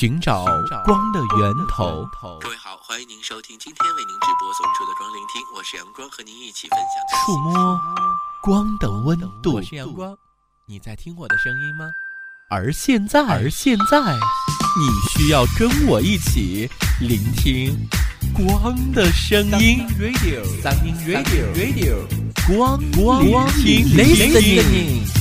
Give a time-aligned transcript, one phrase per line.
[0.00, 0.46] 寻找
[0.86, 2.08] 光的源头。
[2.40, 7.78] 各位好，欢迎您收听今天为您直播送出的光聆听，我是阳光，和您一起分享触摸
[8.42, 9.56] 光的温度。
[9.56, 10.16] 我是阳光，
[10.66, 11.84] 你在听我的声音吗？
[12.48, 16.66] 而现在，而现在，你需要跟我一起
[16.98, 17.76] 聆听
[18.32, 19.86] 光的声音。
[19.98, 21.96] Radio，三音 Radio，Radio，
[22.48, 25.19] 光光听，Listening。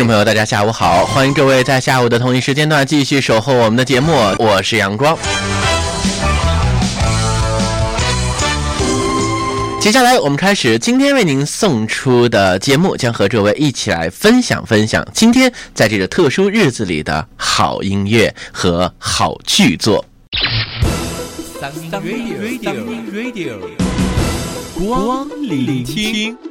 [0.00, 1.04] 众朋友，大家下午好！
[1.04, 5.14] 欢迎各位在下午的同一时间段继续守候我们的节目，我是阳光。
[9.78, 20.02] 接下来我们开始今天为您送出的节目，将和各位一起来分享分享今天在这个特殊日子里的好音乐和好剧作。
[21.92, 23.58] Radio，Radio，Radio，
[24.78, 26.49] 光聆听。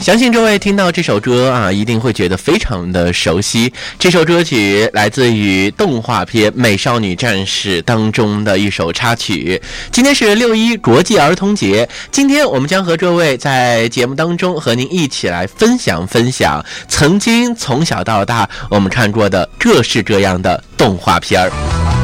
[0.00, 3.72] 相信各位听到这首歌啊，一定会觉得非常的熟悉。
[3.98, 9.60] 这首歌曲来自于动画片《美少女战士》当中的一首插曲。
[9.92, 21.99] 今天是六一国际儿童节，今天我们将和各位在节目当中和您一起来分享分享曾经从小到大我们看过的各式各样的动画片儿。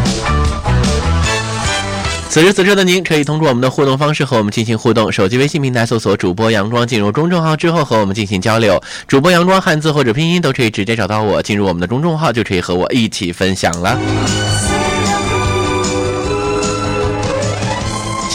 [2.29, 5.11] 此时此刻的您，可以通过我们的互动方式和我们进行互动。
[5.11, 8.79] 手机微信平台搜索“主播阳光”，进入公众号之后和我们进行交流。
[9.09, 13.99] 主播阳光汉字或者拼音都可以直接找到我，进入我们的公众号就可以和我一起分享了。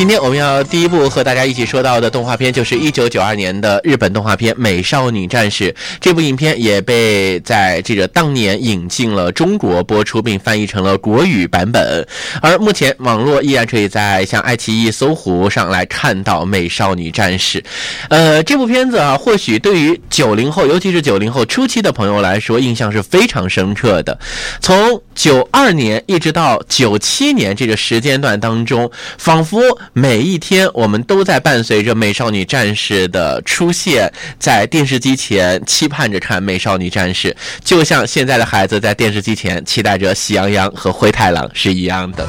[0.01, 5.71] 今天我们要第一部和大家一起说到的动画片，就是一九九二年的日本动画片《美少女战士》。
[5.99, 12.07] 这部影片也被在这个当年引进了中国播出，并翻译成了国语版本。
[12.41, 17.61] 而目前网络依然可以在像爱奇艺、搜狐上来看到《美少女战士》。
[18.09, 24.17] 呃，这部片子啊，或许对于九零后，尤其是九零后初期的朋友来说，印象是非常深刻的。
[24.59, 28.89] 从九二年一直到九七年这个时间段当中，
[29.19, 29.61] 仿佛。
[29.93, 34.09] 每一天，我们都在伴随着美少女战士的出现，
[34.39, 42.25] 在电视机前期盼着看美少女战士，就像现在的孩子在电视机前期待着喜羊羊和灰太狼是一样的。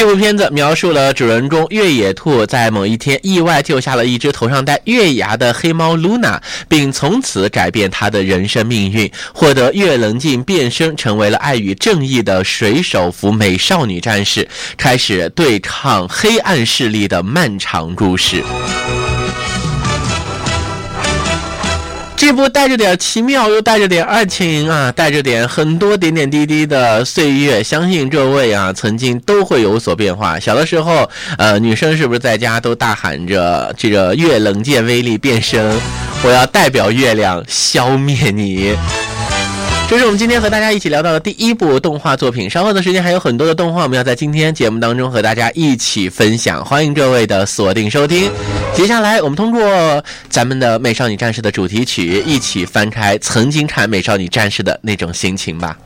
[0.00, 6.40] 这部片子描述了主人公越野兔在某一天意外救下了一只头上戴月牙的黑猫露娜，
[6.70, 18.42] 并从此改变他的人生命运，获得越棱镜变身，成为了爱与正义的水手服美少女战士，开始对抗黑暗势力的漫长故事。
[22.20, 30.38] 这部带着点奇妙，又带着点爱情啊，带着点很多点点滴滴的岁月，相信这位啊，曾经都会有所变化。
[30.38, 31.08] 小的时候，
[31.38, 35.74] 呃，女生是不是在家都大喊着这个月冷剑威力变身，
[36.22, 38.76] 我要代表月亮消灭你。
[39.90, 42.48] 这是我们今天和大家一起聊到的第一部动画作品。
[42.48, 46.64] 稍后的时间还有很多的动画，我们要在今天节目当中和大家一起分享。
[46.64, 48.30] 欢迎各位的锁定收听。
[48.72, 49.60] 接下来，我们通过
[50.28, 55.76] 咱们的《美少女战士》的主题曲，一起翻开曾经看《美少女战士》的那种心情吧。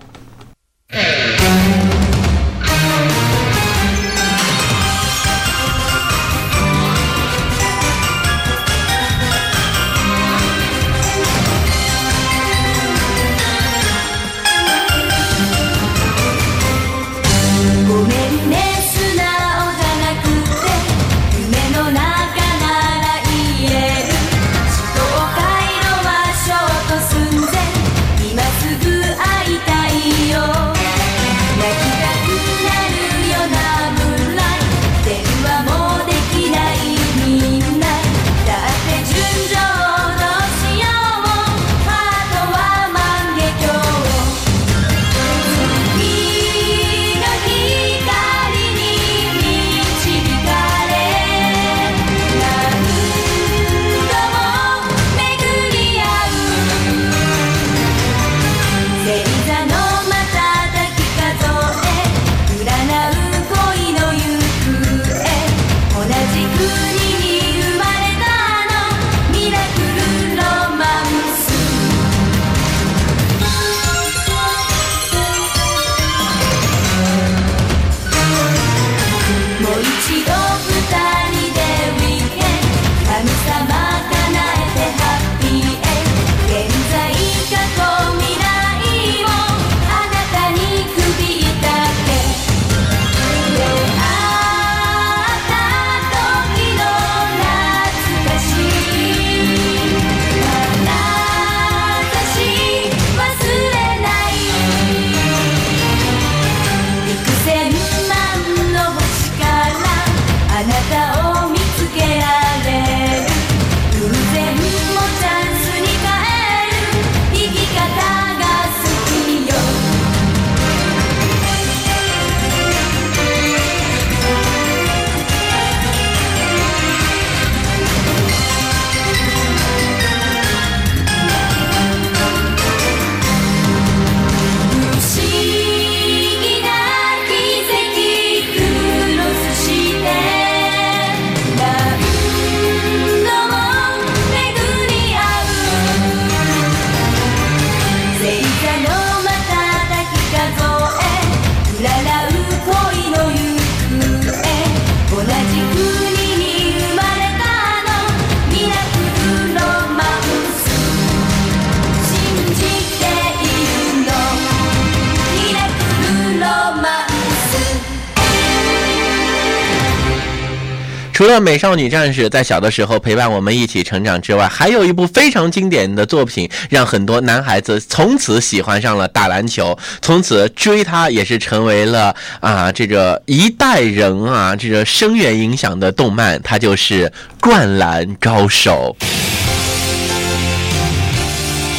[171.24, 187.06] 除了《美少女战士》在小的时候陪伴我们一起成长之外，还有一部非常经典的作品，让很多男孩子从此喜欢上了打篮球，从此追他也是成为了啊这个一代人啊这个深远影响的动漫，它就是
[187.40, 188.94] 《灌篮高手》。《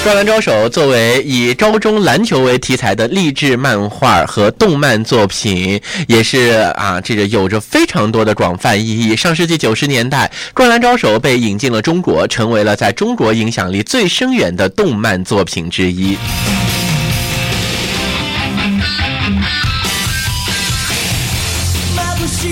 [0.06, 9.16] 灌篮高手》作为以高中篮球为题材的励志漫画和动漫作品，也是啊，这个有着非常多的广泛意义。
[9.16, 16.16] 上世纪九十年代，《灌篮高手》被引进了中国，成为了在中国影响力最深远的动漫作品之一。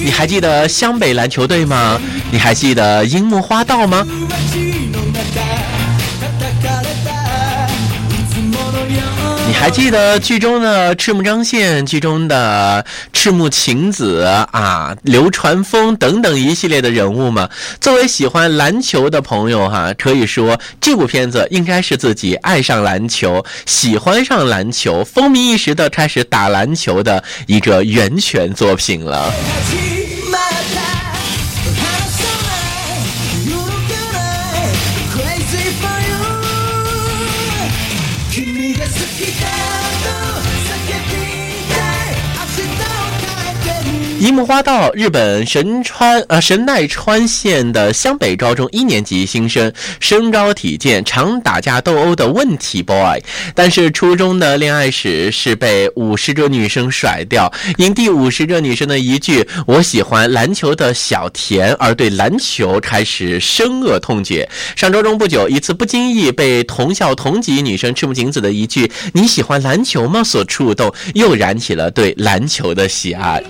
[0.03, 2.01] 你还记得湘北篮球队吗？
[2.31, 4.03] 你还记得樱木花道吗？
[9.63, 17.49] 还记得剧中的赤木张宪、剧中的赤木晴子啊、流川枫等等一系列的人物吗？
[17.79, 29.33] 作为喜欢篮球的朋友哈，可以说这部片子应该是自己爱上篮球、喜欢上篮球、风靡一时的开始打篮球的一个源泉作品了。
[44.23, 53.21] 樱木花道，日本神川呃神奈川县的湘北高中一年级新生，身高体健，常打架斗殴的问题 boy。
[53.53, 64.49] 但是初中的恋爱史是被五十个女生甩掉，因第五十个女生的一句“我喜欢篮球的小田”而对篮球开始深恶痛绝。
[64.77, 73.43] 上周中不久，一次不经意被同校同级女生赤木晴子的一句“你喜欢篮球吗”所触动，又燃起了对篮球的喜爱。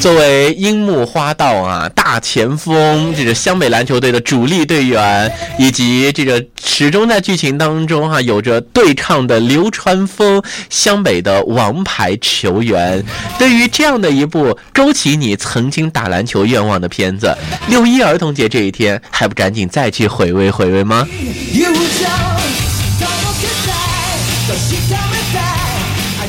[0.00, 13.02] 作为樱木花道啊，大前锋，这个湘北篮球队的主力队员，以及这个始终在剧情当中哈有着对抗的流川枫，湘北的王牌球员。
[13.38, 17.34] 对于这样的一部勾起你曾经打篮球愿望的片子，
[17.68, 21.08] 六一儿童节这一天，还不赶紧再去回味回味吗？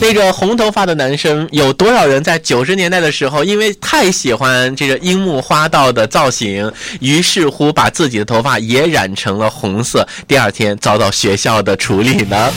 [0.01, 12.53] 那个红头发的男生，有多少人在九十年代的时候，因为太喜欢这个樱木花道的造型，于是乎把自己的头发也染成了红色，第二天遭到学校的处理呢？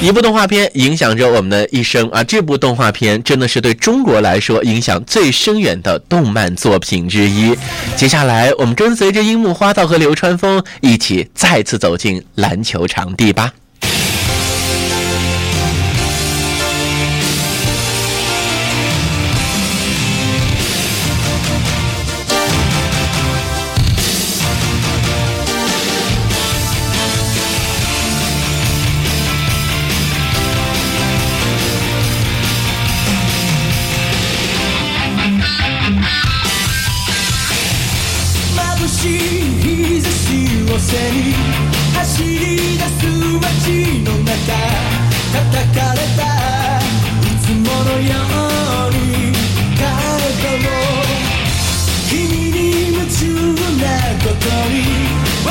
[0.00, 2.24] 一部动画片影响着我们的一生啊！
[2.24, 7.56] 这部动画片真的是对中国来说影响最深远的动漫作品之一。
[7.94, 13.52] 接下来，我们跟随着樱木花道和流川枫一起再次走进篮球场地吧。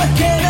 [0.02, 0.41] I can't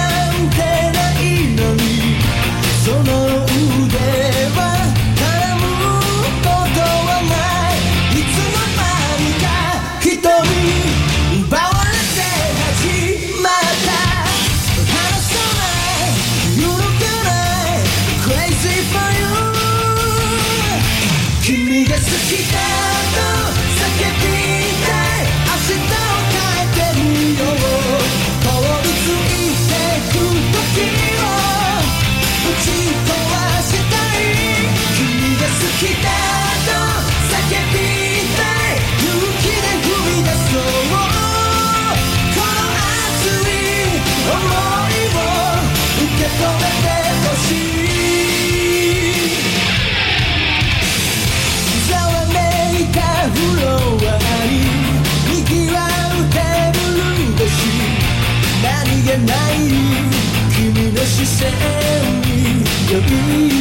[62.91, 63.07] 呼び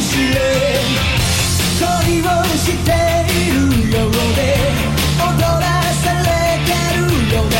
[0.01, 0.35] しれ
[1.79, 2.91] 恋をして
[3.31, 4.43] いるようで
[5.23, 5.63] 踊ら
[6.03, 6.27] され
[6.67, 7.55] てるような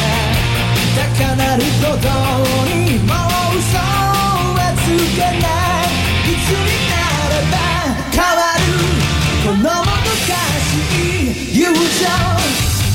[1.15, 2.11] 高鳴ること
[2.67, 5.95] にもう嘘はつかない
[6.27, 6.93] いつにな
[7.31, 7.55] らば
[8.11, 8.67] 変わる
[9.45, 10.35] このもどか
[10.67, 11.79] しい友情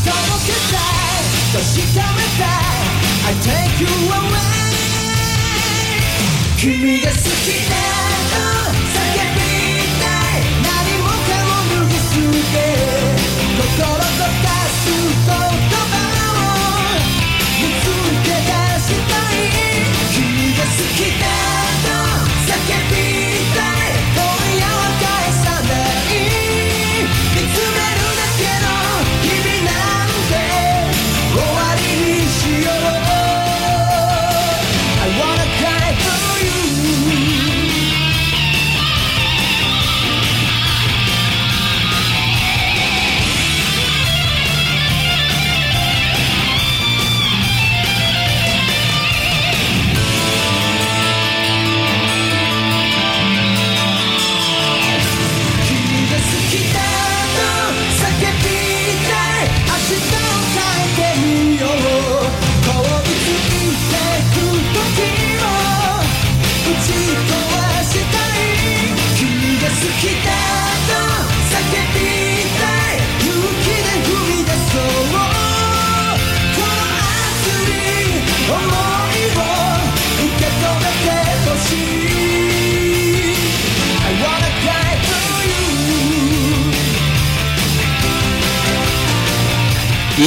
[0.05, 0.13] 届
[0.45, 1.65] けたい確
[1.97, 2.93] かめたい
[3.25, 4.57] I take you away
[6.59, 7.66] 君が好き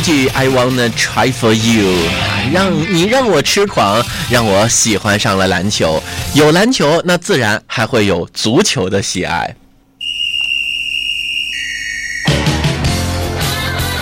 [0.09, 2.09] I wanna try for you，
[2.51, 6.01] 让你让我痴狂，让我喜欢上了篮球。
[6.33, 9.55] 有篮球，那自然还会有足球的喜爱。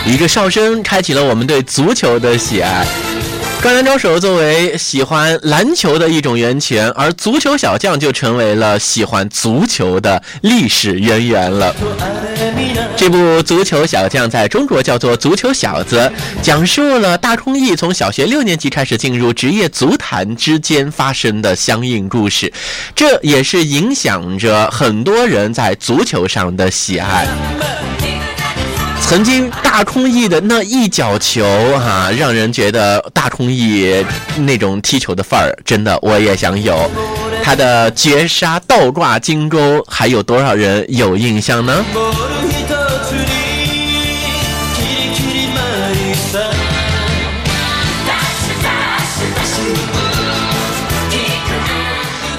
[0.06, 2.86] 一个哨声开启了我们对足球的喜爱。
[3.62, 11.76] 灌篮高手作为喜欢篮球的一种源泉，而足球小将就成为了喜欢足球的历史渊源了。
[12.96, 16.00] 这部《足球小将》在中国叫做《足球小子》，
[16.42, 22.54] 讲述了大空翼从小学六年级开始进入职业足坛之间发生的相应故事，
[22.96, 27.28] 这也是影响着很多人在足球上的喜爱。
[29.08, 31.42] 曾经大空翼的那一脚球
[31.80, 34.06] 哈、让人觉得大空翼
[34.40, 36.92] 那种踢球的范儿，真的我也想有。
[37.42, 41.86] 他的绝杀倒挂金钩，还有多少人有印象呢？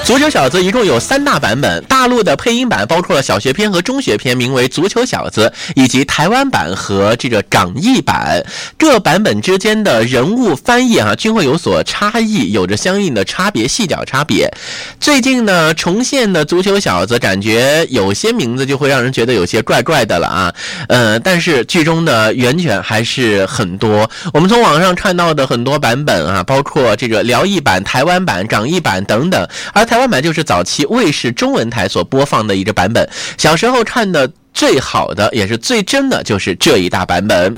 [0.08, 8.42] 足球小子一共有三大版本，大陆的配音版包括了小学篇和中学篇，名为《足球小子》，以及台湾版和这个港译版。
[8.78, 14.50] 各版本之间的人物翻译啊，均会有所差异，有着相应的差别，细小差别。
[14.98, 20.54] 最近呢，重现的《足球小子》，感觉有些名字就会让人觉得有些怪怪的了啊。
[20.88, 24.10] 呃，但是剧中的源泉还是很多。
[24.32, 33.09] 我们从网上看到的很多版本啊，包括这个辽译版、台湾版、港译版等等，而台湾版就是早期卫视中文台所播放的一个版本。
[33.37, 37.55] 小时候看的最好的，也是最真的，就是这一大版本。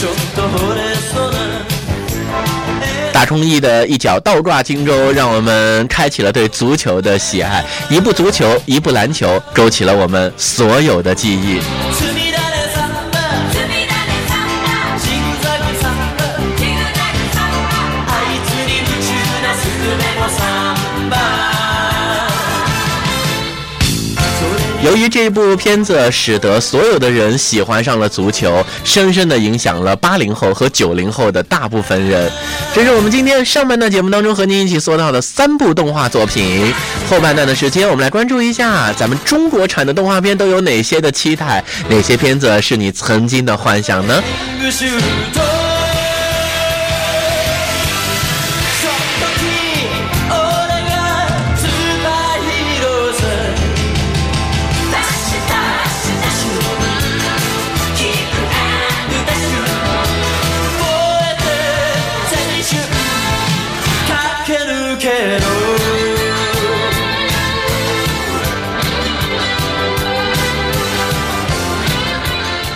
[0.00, 1.38] ちょっと惚れそうな
[3.12, 7.64] 大冲翼的一脚倒挂金钩，让我们开启了对足球的喜爱。
[7.88, 11.60] 一部足球，一部篮球，勾起了我们所有的记忆。
[24.87, 32.31] 由于这部片子使得所有的人喜欢上了足球，深深的影响了八零后和九零后的大部分人。
[32.73, 36.73] 这是我们今天上半段节目当中和您一起说到的三部动画作品。
[37.09, 44.23] 后半段的时间，我们来关注一下咱们中国产的动画片都有哪些的期待，哪些片子是你曾经的幻想呢？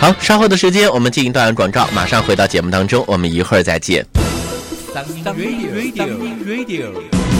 [0.02, 4.04] 好，稍后的时间我们进一段广告，马上回到节目当中，我们一会儿再见。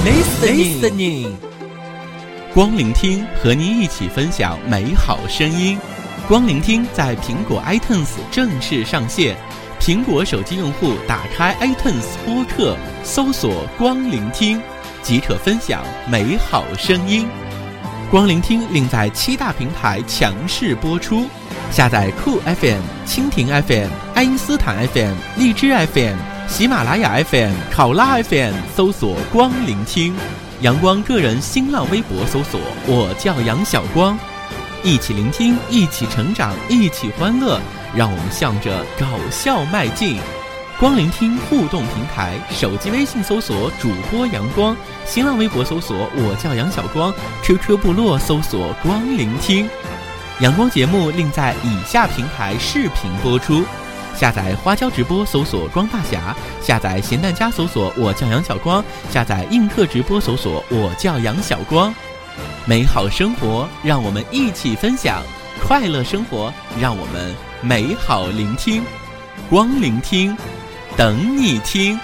[0.05, 1.33] Listening，
[2.55, 5.77] 光聆听和您一起分享美好声音。
[6.29, 9.37] 光聆听在苹果 iTunes 正式上线，
[9.81, 14.63] 苹果手机用户打开 iTunes 播客，搜索“光聆听”，
[15.03, 17.27] 即可分享美好声音。
[18.13, 21.25] 光聆听另在七大平台强势播出，
[21.71, 26.15] 下载酷 FM、蜻蜓 FM、爱因斯坦 FM、荔枝 FM、
[26.47, 30.15] 喜马拉雅 FM、考拉 FM，搜索“光聆听”。
[30.61, 34.19] 阳光个人新浪微博搜索“我叫杨晓光”，
[34.85, 37.59] 一起聆听，一起成长，一起欢乐，
[37.97, 40.19] 让我们向着搞笑迈进。
[40.83, 47.15] 光聆听互动平台，手机微信搜索主播阳光，新浪微博搜索我叫杨小光
[47.45, 49.71] ，QQ 部落搜索光聆听。
[50.41, 53.65] 阳光节目另在以下平台视频播出：
[54.17, 61.95] 下载花椒直播搜索光大侠，下载咸蛋家搜索我叫杨小光，下载映客直播搜索我叫杨小光。
[62.67, 65.23] 美好生活，让我们一起分享；
[65.65, 68.83] 快乐生活，让我们美好聆听。
[69.49, 70.37] 光聆听。
[70.97, 71.99] 等你听。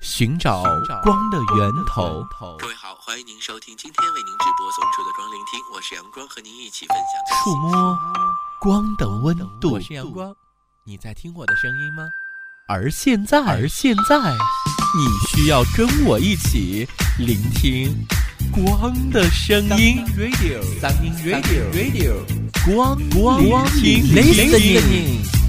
[0.00, 0.62] 寻找
[1.02, 2.26] 光的源头。
[2.58, 7.98] 各位好，欢迎您收听今天为您直播送出的光聆听，我是阳光，和您一起分享触摸
[8.60, 9.72] 光的温度。
[9.72, 10.34] 我是阳光，
[10.84, 12.02] 你在听我的声音吗？
[12.72, 14.16] 而现在，而现在，
[14.94, 16.86] 你需要跟我一起
[17.18, 17.92] 聆听
[18.52, 20.04] 光的声音。
[20.16, 22.12] Radio，Radio，Radio，
[22.64, 25.39] 光光光听听 listening。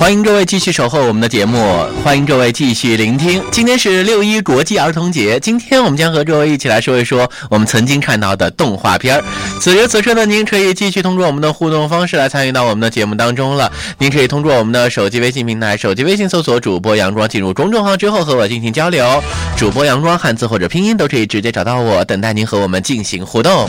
[0.00, 1.58] 欢迎各位继续守候我们的节目，
[2.02, 3.44] 欢迎各位继续聆听。
[3.52, 9.22] 今天是六一国际儿童节，今天我们将和各位一起来说一说我们曾经看到的动画片。
[9.60, 13.70] 此时此刻呢您可以继续通过我们的互动方式来参与到我们的节目当中了。
[13.98, 19.22] 您可以通过我们的手机微信平台，手机微信搜索主播阳光，进入公众号之后和我进行交流。
[19.54, 23.68] 主播阳光汉字或者拼音都可以直接找到我，等待您和我们进行互动。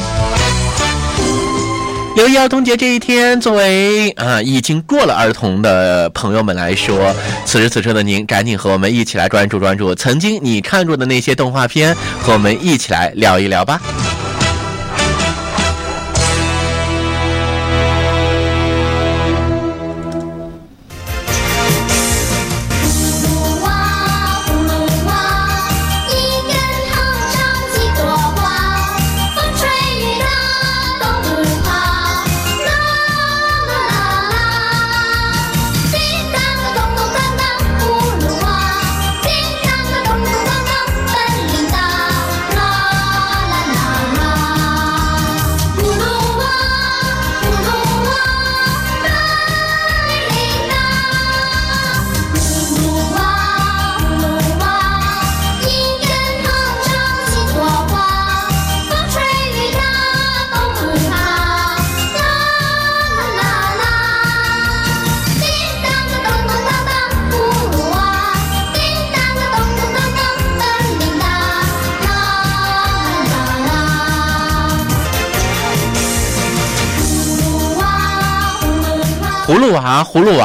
[2.22, 7.12] 六一儿童节这一天，作为啊已经过了儿童的朋友们来说，
[7.46, 13.82] 此时此刻的您，赶紧和我们一起来关注关注曾经你看过的那些动画片，和我们一起来聊一聊吧。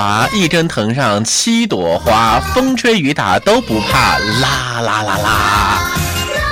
[0.06, 0.28] 娃。
[0.28, 5.92] 葫芦娃，葫芦娃，一根藤上七朵花，风吹雨打都不怕，啦啦啦啦。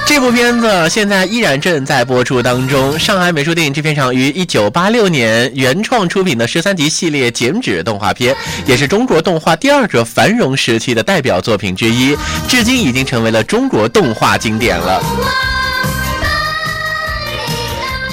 [0.07, 2.99] 这部片子现在依然正在播出当中。
[2.99, 8.37] 上海美术电影制片厂于一九八六年原创出品的十三集系列剪纸动画片，
[8.67, 12.15] 也是中国动画第二个繁荣时期的代表作品之一，
[12.47, 15.03] 至今已经成为了中国动画经典了。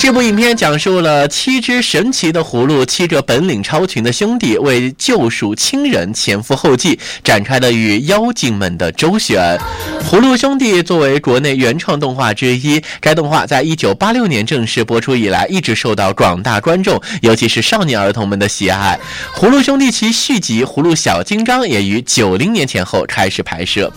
[0.02, 9.60] 这部影片讲述了七只神奇的葫芦，七个本领超群的兄弟为救赎亲人前赴后继，展开了与妖精们的周旋。
[10.10, 19.00] 葫芦兄弟作为国内原创动画之一，该动画在一九八六年正式播出以来，一直受到广大观众，尤其是少年儿童们的喜爱。
[19.36, 23.94] 葫芦兄弟其续集《葫芦小金刚》也于九零年前后开始拍摄。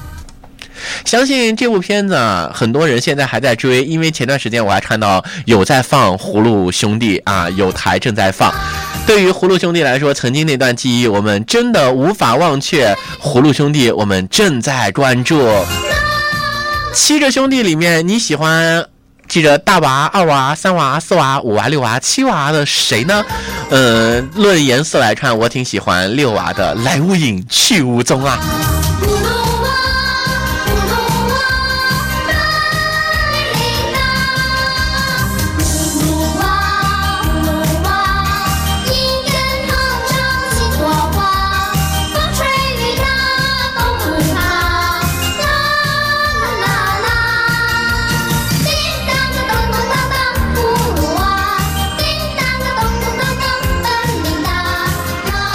[1.05, 8.53] 相信这部片子啊，很多人现在还在追，因为前段时间我还看到有在放《葫芦兄弟》啊，有台正在放。
[9.07, 12.95] 对于《葫芦兄弟》来说，曾经那段记忆我们真的无法忘却。
[13.23, 15.47] 《葫芦兄弟》我们正在关注。
[16.95, 18.87] 七个兄弟里面，你喜欢
[19.29, 23.25] 记着大娃、二娃、三娃、四娃、五娃、六娃、七娃的谁呢？
[23.71, 28.39] 嗯，论颜色来看，我挺喜欢六娃的，来无影去无踪啊。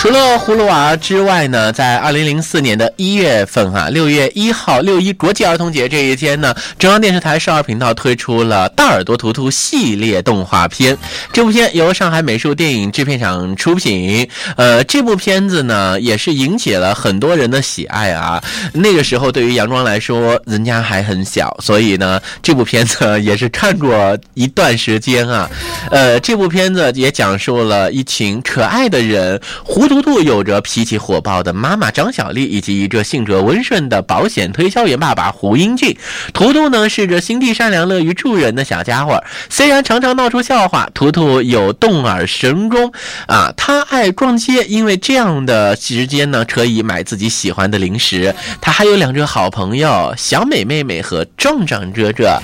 [0.09, 10.97] 除了葫芦娃之外呢，在二零零四年的一月份啊，六月一号六一国际儿童节这一天呢，中央电视台少儿频道推出了《大耳朵图图》系列动画片。
[11.31, 14.27] 这部片由上海美术电影制片厂出品。
[14.55, 18.43] 呃，这部片子呢，也是引起了很多人的喜爱啊。
[18.73, 25.47] 那个时候对于杨庄来说，人家还很小，所以呢，这部片子 也是看过一段时间啊。
[25.91, 35.93] 呃，这部片子也讲述了一群可爱的人，糊涂图图有着脾气火爆的妈妈张小丽，以及一个性格温顺的保险推销员爸爸胡英俊。
[36.33, 42.93] 图图呢是个心地善良、乐于助人的小家伙，虽然常常闹出笑话，图图有动耳神功
[43.27, 48.33] 啊，他爱逛街，因为这样的时间呢可以买自己喜欢的零食。
[48.61, 52.41] 他还有两个好朋友，小美妹妹和壮壮哥哥。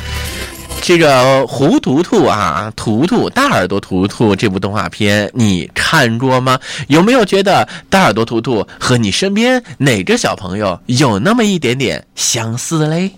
[0.82, 6.60] 这个胡图图啊，图图大耳朵图图这部动画片你看过吗？
[6.88, 13.12] 有没有觉得大耳朵图图和你身边哪个小朋友有那么一点点相似嘞？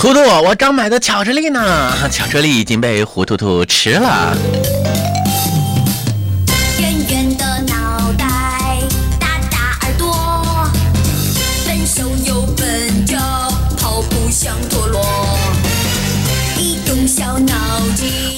[0.00, 4.34] 图图，我刚买的巧克力呢，巧克力已经被胡图图吃了。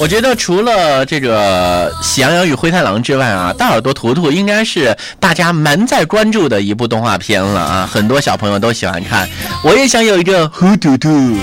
[0.03, 9.29] 我觉得除了这个《喜羊羊与灰太狼》之外啊，大耳朵图图应该是大家蛮在关注的一部动画片了啊，很多小朋友都喜欢看。
[9.63, 11.39] 我也想有一个胡图图。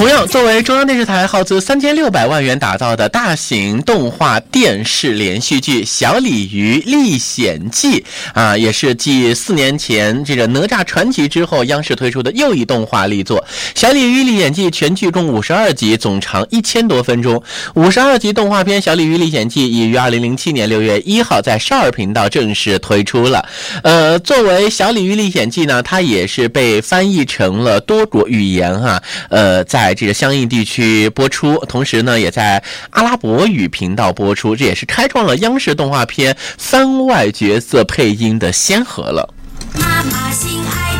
[0.00, 8.00] 同样，作为中央电视台耗资三千六百万元打造的大型动画电视连续剧《小鲤鱼历险记》
[8.32, 13.38] 啊，也是继四年前这个《哪吒传奇》之后，央视推出的又一动画力作。
[13.74, 17.42] 《小鲤鱼历险记》全剧共五十二集，总长一千多分钟。
[17.74, 23.46] 五十二集动画片《小鲤鱼历险记》已于二零零七年六月一号在少儿频道正式推出了。
[23.82, 39.34] 呃，作为《小鲤鱼历险记》呢，它也是被翻译成了多国语言哈、呃，在这个相应地区播出，同时呢，也在阿拉伯语频道播出，这也是开创了央视动画片番外角色配音的先河了。
[39.74, 40.90] 妈妈心爱。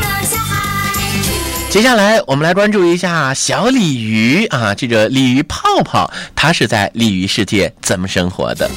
[1.71, 8.69] 接下来，我们来关注一下小鲤鱼啊，这个鲤鱼泡泡，它是在鲤鱼世界怎么生活的？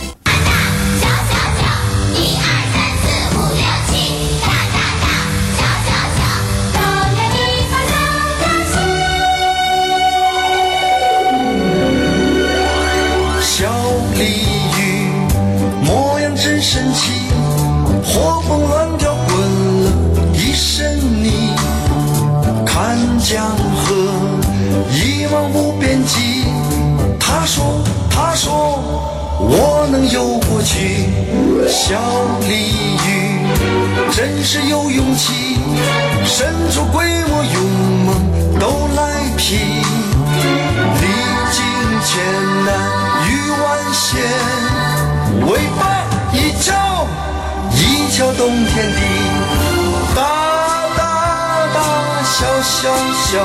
[31.94, 32.00] 小
[32.50, 32.74] 鲤
[33.06, 33.08] 鱼
[34.12, 35.60] 真是有勇气，
[36.26, 37.64] 神出鬼没勇
[38.04, 39.60] 猛都来拼。
[39.60, 41.06] 历
[41.52, 41.64] 经
[42.02, 42.16] 艰
[42.66, 42.74] 难
[43.30, 43.30] 与
[43.62, 44.24] 万险，
[45.46, 45.82] 尾巴
[46.34, 46.74] 一翘，
[47.76, 49.00] 一翘动天地。
[50.16, 50.20] 大
[50.98, 51.02] 大
[51.76, 51.78] 大，
[52.24, 52.90] 小小
[53.22, 53.38] 小，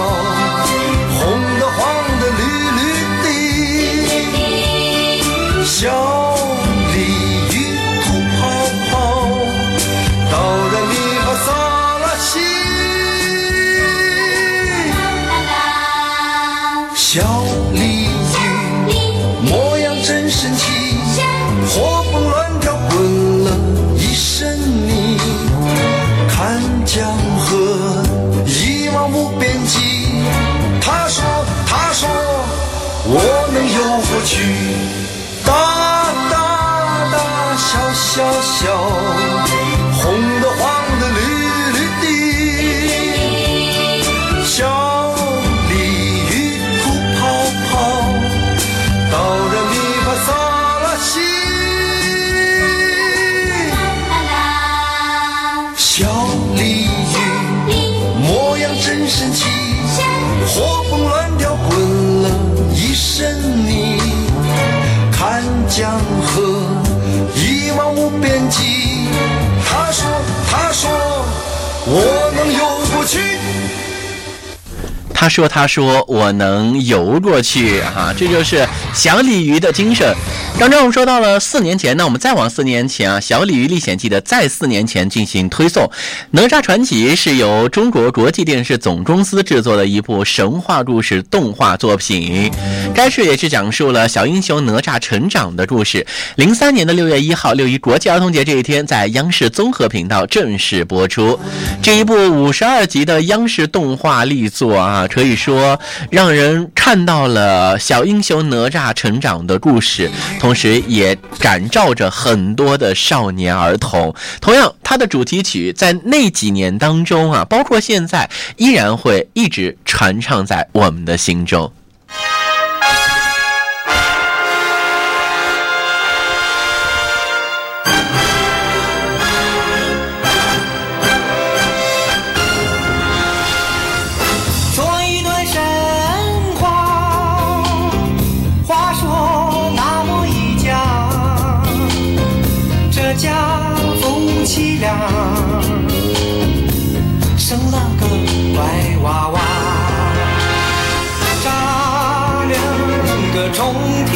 [75.21, 80.15] 他说：“他说我能游过去啊，这就是小鲤鱼的精神。”
[80.61, 85.85] 刚才我们说到了四年前，那我们再往四年前啊，《小鲤鱼历险记》的再四年前进行推送，
[86.31, 92.49] 《哪吒传奇》是由中国国际电视总公司制作的一部神话故事动画作品。
[92.95, 96.07] 该剧也是讲述了小英雄哪吒成长的故事。
[96.37, 101.37] 零三年的六月一号，六一国际儿童节这一天，在央视综合频道正式播出。
[101.83, 114.15] 这一部五十二集的央视动画力作啊，可以说让人看到了小英雄哪吒成长的故事，同时也感召着很多的少年儿童。
[114.41, 121.73] 同样，它的主题曲在那几年当中啊，包括现在，依然会一直传唱在我们的心中。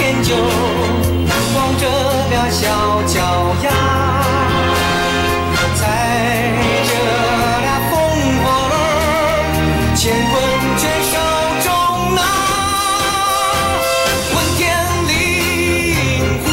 [0.02, 0.34] 天灸，
[1.54, 1.86] 光着
[2.28, 2.66] 俩小
[3.06, 3.14] 脚
[3.62, 3.70] 丫。
[5.76, 5.80] 踩
[6.88, 6.90] 着
[7.62, 7.92] 俩风
[8.42, 8.84] 火轮儿，
[9.94, 10.34] 乾坤
[10.76, 11.14] 圈手
[11.62, 11.66] 中
[12.16, 12.20] 拿。
[14.34, 14.60] 问天
[15.06, 15.10] 令
[16.42, 16.44] 护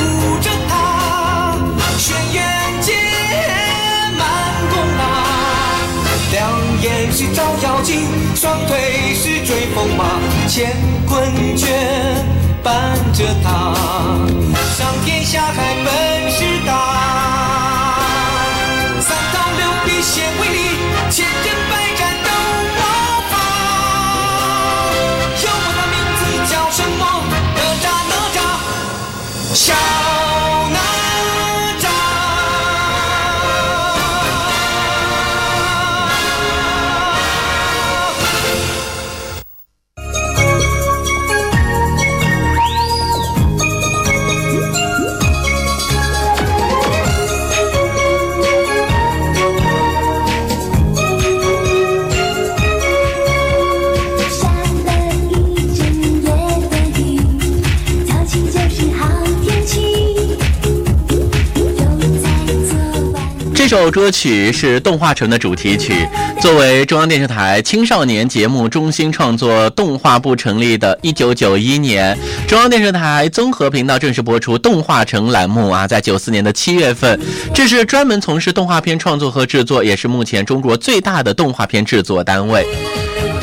[0.41, 0.71] 着他，
[1.97, 2.37] 轩辕
[2.81, 2.87] 剑
[4.15, 4.21] 满
[4.69, 5.01] 弓拉。
[6.31, 6.37] 两
[6.83, 7.89] 眼是照妖镜，
[8.35, 8.71] 双腿
[9.15, 10.55] 是追风马，乾
[11.07, 11.65] 坤圈
[12.63, 13.73] 伴着他，
[14.77, 17.08] 上天下海本事大。
[63.69, 65.93] 首歌曲是动画城的主题曲。
[66.41, 77.19] 作为中央电视台青少年节目中心创作动画部成立的1991年，中央电视台综合频道正式播出动画城栏目啊，在94年的七月份，
[77.53, 82.65] 这是专门从事动画片创作和制作，也是目前中国最大的动画片制作单位。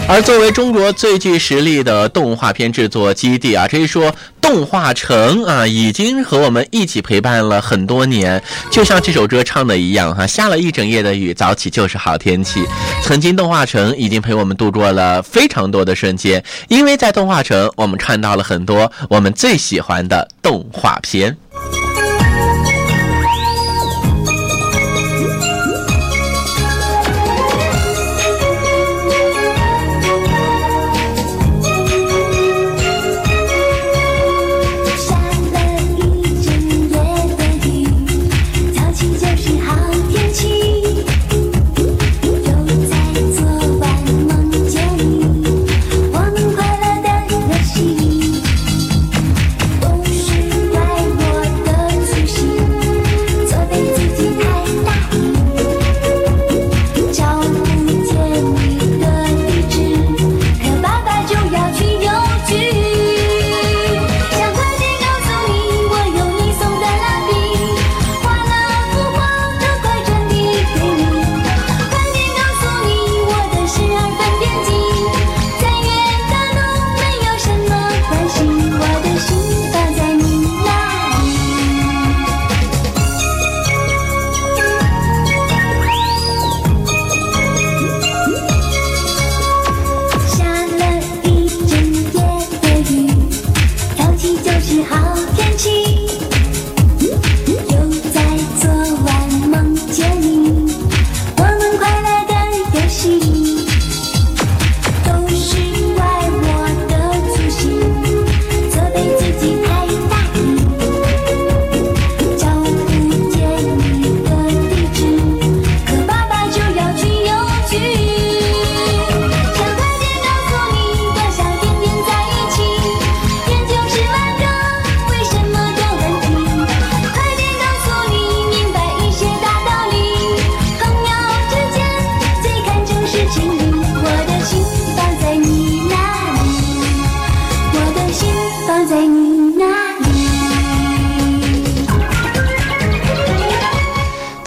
[0.08, 8.40] 而作为中国最具实力的动画片制作基地啊，可以说动画城啊，已经和我们一起陪伴了很多年。
[8.70, 12.64] 就像这首歌唱的一样哈、下了一整夜的雨，早起就是好天气。
[13.02, 21.36] 曾经动画城已经陪我们度过了非常多的瞬间，因为在动画城，我们看到了很多我们最喜欢的动画片。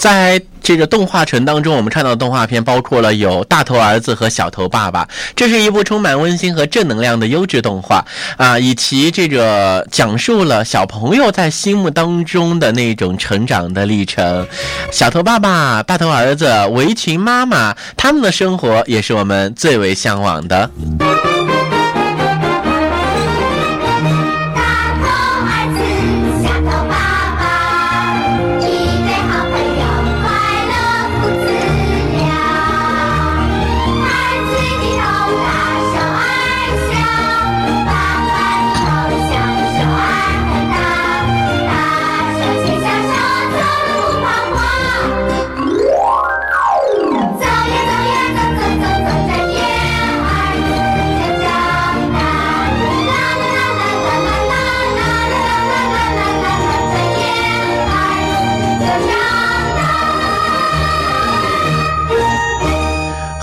[0.10, 8.04] 在这个动画城当中，我们看到的动画片包括了有《大头儿子》和《小头爸爸》，这是一部充满温馨和正能量的优质动画
[8.36, 14.48] 啊，以及这个讲述了小朋友在心目当中的那种成长的历程。
[14.92, 20.72] 小头爸爸、大头儿子、围裙妈妈，他们的生活也是我们最为向往的。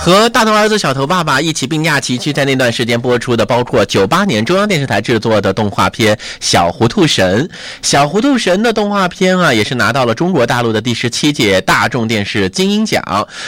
[0.07, 7.45] 和大头儿子小头爸爸一起并驾齐驱，在那段时间播出的，包括九八年中央电视台制作的动画片《小糊涂神》。
[7.81, 13.03] 小糊涂神的动画片啊，也是拿到了中国大陆的第十七届大众电视金鹰奖。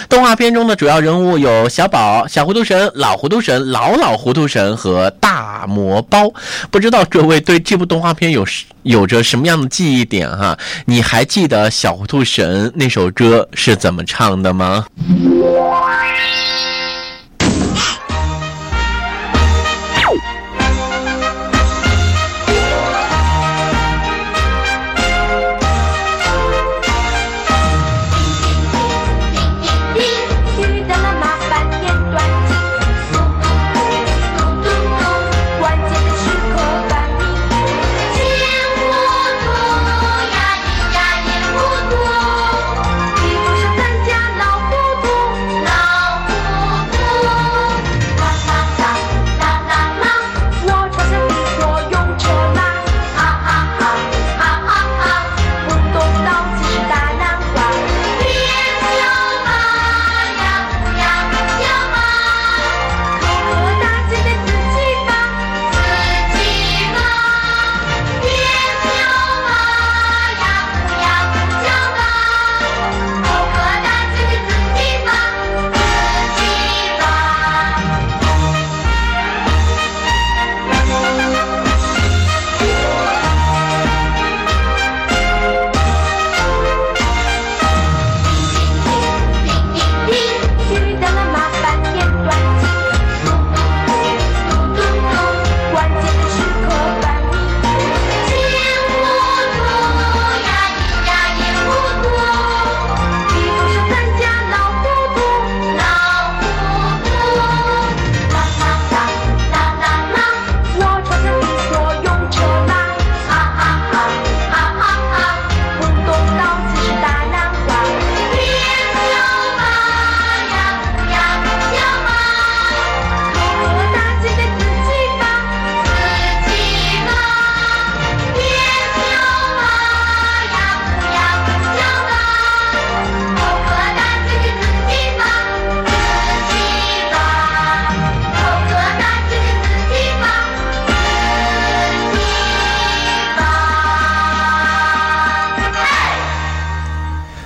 [0.09, 6.29] 动画片中的主要人物有小宝、小糊涂神、老糊涂神、老老糊涂神和大魔包。
[6.69, 8.45] 不知道各位对这部动画片有
[8.83, 14.85] 有着什么样的记忆点哈、你还记得小糊涂神那首歌是怎么唱的吗？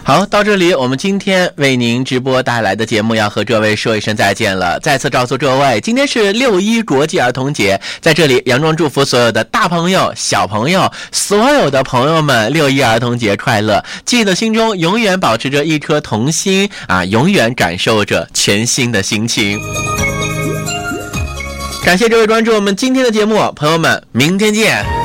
[0.05, 4.77] 好，到这里，我们今天为您直播带来的节目要和各位说一声再见了。
[4.81, 13.81] 再次告诉各位，今天是六一国际儿童节，在这里，杨庄祝福所有的大朋友、小朋友，所有的朋友们六一儿童节快乐！
[14.03, 19.57] 记得心中永远保持着一颗童心啊，永远感受着全新的心情。
[21.85, 25.02] 感谢各位关注我们今天的节目，朋友们，明天见。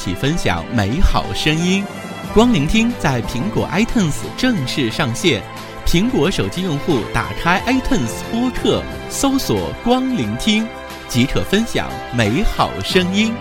[0.00, 1.84] 一起分享美好声音。
[2.32, 5.42] 光聆听在苹果 iTunes 正式上线，
[5.86, 10.66] 苹果手机用户打开 iTunes 播客，搜索“光聆听”，
[11.06, 13.34] 即可分享美好声音。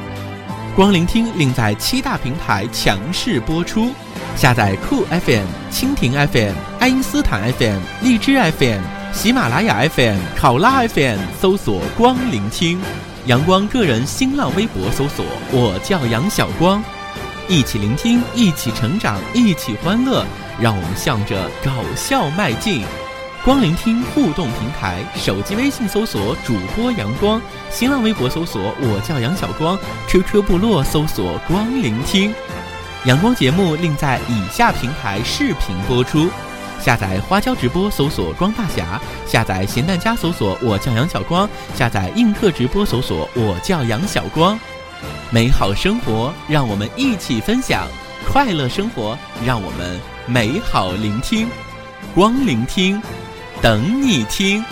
[0.76, 3.94] 光聆听另在七大平台强势播出，
[4.36, 8.82] 下载酷 FM、蜻蜓 FM、爱因斯坦 FM、荔枝 FM、
[9.14, 12.82] 喜马拉雅 FM、考拉 FM，搜索“光聆听”。
[13.30, 15.24] 阳光个人新浪微博搜索
[15.54, 16.84] “我叫杨晓光”，
[17.48, 20.26] 一起聆听，一起成长，一起欢乐，
[20.60, 22.84] 让我们向着搞笑迈进。
[23.46, 29.78] 光聆听互动平台，手机微信搜索主播阳光，新浪微博搜索我叫杨晓光
[30.08, 32.34] ，QQ 部落搜索光聆听。
[33.06, 36.28] 阳光节目另在以下平台视频播出：
[36.80, 44.60] 下载花椒直播搜索光大侠，下载咸蛋家搜索我叫杨小光，下载映客直播搜索我叫杨小光。
[45.30, 47.88] 美好生活，让我们一起分享；
[48.32, 51.48] 快乐生活，让我们美好聆听。
[52.16, 53.02] 光聆听，
[53.62, 54.64] 等你听。